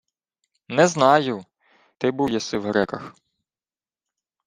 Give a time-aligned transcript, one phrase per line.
[0.67, 1.45] —Не знаю.
[1.97, 3.15] Ти був єси в греках...